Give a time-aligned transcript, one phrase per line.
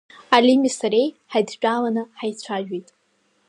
[0.35, 2.87] Алими сареи ҳаидтәаланы ҳаицәажәеит.